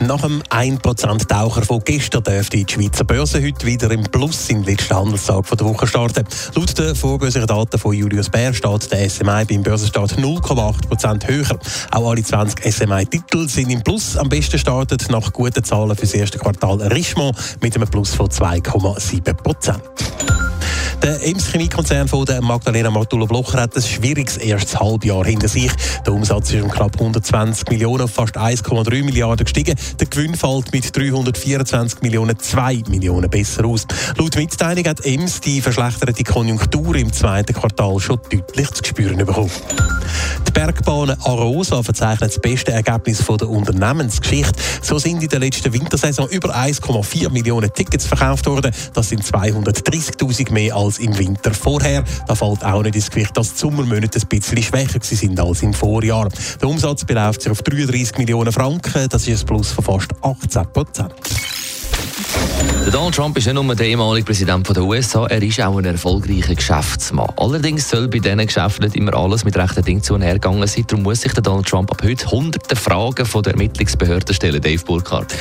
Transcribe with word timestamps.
Nach 0.00 0.20
dem 0.20 0.42
1%-Taucher 0.42 1.62
von 1.62 1.80
gestern 1.84 2.22
dürfte 2.22 2.56
die 2.56 2.70
Schweizer 2.70 3.04
Börse 3.04 3.42
heute 3.42 3.66
wieder 3.66 3.90
im 3.90 4.02
Plus 4.02 4.50
im 4.50 4.62
letzten 4.62 4.94
Handelstag 4.94 5.44
der 5.56 5.66
Woche 5.66 5.86
starten. 5.86 6.24
Laut 6.54 6.78
den 6.78 6.94
vorbörslichen 6.94 7.46
Daten 7.46 7.78
von 7.78 7.94
Julius 7.94 8.28
Bär 8.28 8.52
steht 8.52 8.92
der 8.92 9.08
SMI 9.08 9.44
beim 9.44 9.62
Börsenstart 9.62 10.18
0,8% 10.18 11.26
höher. 11.26 11.58
Auch 11.90 12.10
alle 12.10 12.22
20 12.22 12.72
SMI-Titel 12.72 13.48
sind 13.48 13.70
im 13.70 13.82
Plus. 13.82 14.16
Am 14.16 14.28
besten 14.28 14.58
startet 14.58 15.10
nach 15.10 15.32
guten 15.32 15.64
Zahlen 15.64 15.96
für 15.96 16.02
das 16.02 16.14
erste 16.14 16.38
Quartal 16.38 16.82
Richemont 16.82 17.36
mit 17.60 17.74
einem 17.74 17.88
Plus 17.88 18.14
von 18.14 18.28
2,7%. 18.28 19.80
Der 21.04 21.22
Ems 21.22 21.52
Chemiekonzern 21.52 22.08
von 22.08 22.24
der 22.24 22.40
Magdalena 22.40 22.88
Martula 22.90 23.26
Blocher 23.26 23.60
hat 23.60 23.76
ein 23.76 23.82
schwieriges 23.82 24.38
erstes 24.38 24.80
Halbjahr 24.80 25.26
hinter 25.26 25.48
sich. 25.48 25.70
Der 26.06 26.14
Umsatz 26.14 26.50
ist 26.50 26.62
um 26.62 26.70
knapp 26.70 26.94
120 26.94 27.68
Millionen 27.68 28.04
auf 28.04 28.10
fast 28.10 28.38
1,3 28.38 29.04
Milliarden 29.04 29.44
gestiegen. 29.44 29.74
Der 30.00 30.06
Gewinn 30.06 30.34
fällt 30.34 30.72
mit 30.72 30.96
324 30.96 32.00
Millionen 32.00 32.38
2 32.38 32.84
Millionen 32.88 33.28
besser 33.28 33.66
aus. 33.66 33.86
Laut 34.16 34.34
Mitteilung 34.34 34.86
hat 34.86 35.04
Ems 35.04 35.42
die 35.42 35.60
verschlechterte 35.60 36.24
Konjunktur 36.24 36.96
im 36.96 37.12
zweiten 37.12 37.52
Quartal 37.52 38.00
schon 38.00 38.18
deutlich 38.30 38.70
zu 38.70 38.82
spüren 38.82 39.18
bekommen. 39.18 39.50
Die 40.46 40.52
Bergbahn 40.52 41.10
Arosa 41.10 41.82
verzeichnet 41.82 42.30
das 42.30 42.40
beste 42.40 42.72
Ergebnis 42.72 43.20
von 43.20 43.38
der 43.38 43.48
Unternehmensgeschichte. 43.48 44.60
So 44.82 44.98
sind 44.98 45.22
in 45.22 45.28
der 45.28 45.40
letzten 45.40 45.72
Wintersaison 45.72 46.28
über 46.28 46.54
1,4 46.54 47.30
Millionen 47.30 47.72
Tickets 47.72 48.06
verkauft 48.06 48.46
worden. 48.46 48.72
Das 48.92 49.08
sind 49.08 49.24
230.000 49.24 50.52
mehr 50.52 50.76
als 50.76 50.98
im 50.98 51.16
Winter 51.18 51.52
vorher. 51.52 52.04
Da 52.26 52.34
fällt 52.34 52.64
auch 52.64 52.82
nicht 52.82 52.96
ins 52.96 53.10
Gewicht, 53.10 53.36
dass 53.36 53.54
die 53.54 53.58
Sommermonate 53.58 54.20
ein 54.20 54.28
bisschen 54.28 54.62
schwächer 54.62 55.00
sind 55.02 55.38
als 55.40 55.62
im 55.62 55.72
Vorjahr. 55.74 56.28
Der 56.60 56.68
Umsatz 56.68 57.04
beläuft 57.04 57.42
sich 57.42 57.52
auf 57.52 57.62
33 57.62 58.18
Millionen 58.18 58.52
Franken. 58.52 59.08
Das 59.08 59.26
ist 59.26 59.42
ein 59.42 59.46
Plus 59.46 59.72
von 59.72 59.84
fast 59.84 60.10
18 60.22 60.72
Prozent. 60.72 61.33
Donald 62.94 63.14
Trump 63.16 63.36
ist 63.36 63.46
nicht 63.46 63.54
nur 63.54 63.74
der 63.74 63.86
ehemalige 63.86 64.26
Präsident 64.26 64.68
der 64.68 64.84
USA, 64.84 65.26
er 65.26 65.42
ist 65.42 65.60
auch 65.60 65.76
ein 65.78 65.84
erfolgreicher 65.84 66.54
Geschäftsmann. 66.54 67.26
Allerdings 67.36 67.88
soll 67.88 68.06
bei 68.06 68.18
diesen 68.20 68.46
Geschäften 68.46 68.84
nicht 68.84 68.94
immer 68.94 69.14
alles 69.14 69.44
mit 69.44 69.56
rechten 69.56 69.82
Dingen 69.82 70.02
zu 70.02 70.18
hergegangen 70.18 70.66
sein. 70.66 70.84
Darum 70.86 71.02
muss 71.02 71.22
sich 71.22 71.32
Donald 71.32 71.66
Trump 71.66 71.90
ab 71.90 72.02
heute 72.04 72.30
hunderte 72.30 72.76
Fragen 72.76 73.26
von 73.26 73.42
der 73.42 73.54
Ermittlungsbehörde 73.54 74.32
stellen, 74.32 74.62
Dave 74.62 74.84
Burkhardt. 74.84 75.34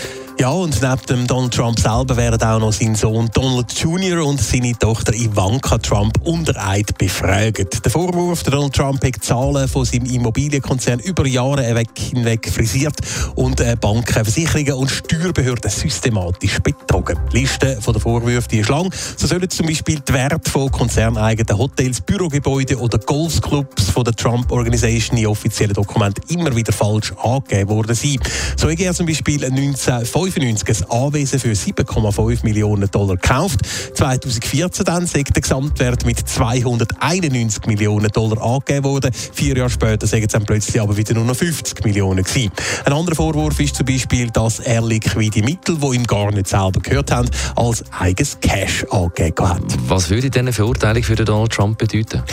Ja, 0.44 0.50
und 0.50 0.82
neben 0.82 1.06
dem 1.08 1.26
Donald 1.26 1.54
Trump 1.54 1.80
selber 1.80 2.18
werden 2.18 2.44
auch 2.44 2.60
noch 2.60 2.74
sein 2.74 2.96
Sohn 2.96 3.30
Donald 3.34 3.72
Jr. 3.80 4.26
und 4.26 4.42
seine 4.42 4.78
Tochter 4.78 5.14
Ivanka 5.14 5.78
Trump 5.78 6.20
unter 6.26 6.54
Eid 6.68 6.98
befragt. 6.98 7.86
Der 7.86 7.90
Vorwurf, 7.90 8.44
Donald 8.44 8.76
Trump 8.76 9.02
hat 9.06 9.24
Zahlen 9.24 9.70
von 9.70 9.86
seinem 9.86 10.06
Immobilienkonzern 10.06 11.00
über 11.00 11.26
Jahre 11.26 11.64
hinweg 11.64 12.52
frisiert 12.54 12.96
und 13.36 13.62
äh, 13.62 13.78
Banken, 13.80 14.12
Versicherungen 14.12 14.74
und 14.74 14.92
Steuerbehörden 14.92 15.72
systematisch 15.72 16.60
betrogen. 16.60 17.18
Die 17.32 17.38
Liste 17.38 17.80
der 17.82 18.02
Vorwürfe 18.02 18.50
die 18.50 18.60
ist 18.60 18.70
lang. 18.70 18.94
So 19.16 19.28
sollen 19.28 19.50
zum 19.50 19.68
Beispiel 19.68 20.02
die 20.02 20.12
Werte 20.12 20.52
von 20.52 20.70
konzerneigenen 20.70 21.58
Hotels, 21.58 22.02
Bürogebäude 22.02 22.78
oder 22.78 22.98
Golfclubs 22.98 23.92
von 23.92 24.04
der 24.04 24.14
Trump 24.14 24.52
Organisation 24.52 25.18
in 25.18 25.28
offiziellen 25.28 25.74
Dokumenten 25.74 26.22
immer 26.28 26.54
wieder 26.54 26.74
falsch 26.74 27.14
angegeben 27.24 27.70
worden 27.70 27.96
sein. 27.96 28.20
So 28.58 28.70
hat 28.70 28.80
er 28.82 28.94
zum 28.94 29.06
Beispiel 29.06 29.50
19 29.50 30.06
1995 30.42 30.84
ein 30.84 30.92
Anwesen 30.92 31.40
für 31.40 31.52
7,5 31.52 32.44
Millionen 32.44 32.90
Dollar 32.90 33.18
gekauft. 33.18 33.60
2014 33.96 34.86
dann 34.86 35.04
ist 35.04 35.16
der 35.16 35.24
Gesamtwert 35.24 36.06
mit 36.06 36.20
291 36.28 37.66
Millionen 37.68 38.10
Dollar 38.10 38.42
angegeben 38.42 38.86
worden. 38.86 39.12
Vier 39.14 39.58
Jahre 39.58 39.70
später 39.70 40.08
sagen 40.08 40.24
es 40.24 40.32
dann 40.32 40.46
plötzlich 40.46 40.82
aber 40.82 40.98
wieder 40.98 41.14
nur 41.14 41.26
noch 41.26 41.36
50 41.36 41.84
Millionen 41.84 42.24
gewesen. 42.24 42.52
Ein 42.86 42.94
anderer 42.94 43.16
Vorwurf 43.16 43.60
ist 43.60 43.76
zum 43.76 43.86
Beispiel, 43.86 44.30
dass 44.30 44.60
er 44.60 44.82
liquide 44.82 45.44
Mittel, 45.44 45.78
die 45.78 45.96
ihm 45.96 46.04
gar 46.04 46.32
nicht 46.32 46.48
selber 46.48 46.80
gehört 46.82 47.12
haben, 47.12 47.30
als 47.56 47.84
eigenes 47.92 48.40
Cash 48.40 48.86
angegeben 48.90 49.48
hat. 49.48 49.64
Was 49.88 50.10
würde 50.10 50.30
denn 50.30 50.46
eine 50.46 50.54
Verurteilung 50.54 51.04
für 51.04 51.16
Donald 51.16 51.52
Trump 51.52 51.78
bedeuten? 51.78 52.24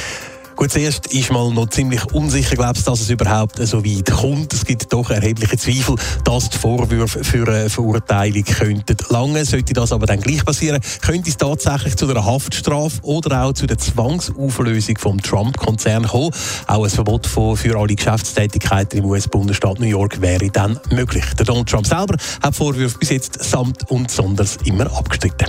Gut, 0.60 0.72
zuerst 0.72 1.06
ist 1.06 1.32
mal 1.32 1.50
noch 1.54 1.70
ziemlich 1.70 2.04
unsicher, 2.12 2.54
glaubst, 2.54 2.86
dass 2.86 3.00
es 3.00 3.08
überhaupt 3.08 3.66
so 3.66 3.82
weit 3.82 4.10
kommt. 4.10 4.52
Es 4.52 4.66
gibt 4.66 4.92
doch 4.92 5.08
erhebliche 5.08 5.56
Zweifel, 5.56 5.94
dass 6.22 6.50
die 6.50 6.58
Vorwürfe 6.58 7.24
für 7.24 7.48
eine 7.48 7.70
Verurteilung 7.70 8.44
könnten 8.44 8.98
lange. 9.08 9.42
Sollte 9.46 9.72
das 9.72 9.90
aber 9.90 10.04
dann 10.04 10.20
gleich 10.20 10.44
passieren, 10.44 10.82
könnte 11.00 11.30
es 11.30 11.38
tatsächlich 11.38 11.96
zu 11.96 12.10
einer 12.10 12.26
Haftstrafe 12.26 13.00
oder 13.04 13.42
auch 13.42 13.54
zu 13.54 13.66
der 13.66 13.78
Zwangsauflösung 13.78 14.98
vom 14.98 15.22
Trump-Konzern 15.22 16.06
kommen. 16.06 16.34
Auch 16.66 16.84
ein 16.84 16.90
Verbot 16.90 17.26
für 17.26 17.78
alle 17.78 17.94
Geschäftstätigkeiten 17.94 18.98
im 18.98 19.06
US-Bundesstaat 19.06 19.80
New 19.80 19.86
York 19.86 20.20
wäre 20.20 20.50
dann 20.50 20.78
möglich. 20.90 21.24
Der 21.38 21.46
Donald 21.46 21.70
Trump 21.70 21.86
selber 21.86 22.16
hat 22.42 22.54
Vorwürfe 22.54 22.98
bis 22.98 23.08
jetzt 23.08 23.42
samt 23.42 23.90
und 23.90 24.10
sonders 24.10 24.58
immer 24.64 24.94
abgestritten. 24.94 25.48